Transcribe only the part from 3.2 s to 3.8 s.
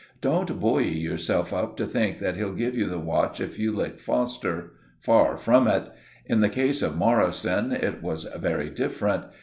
if you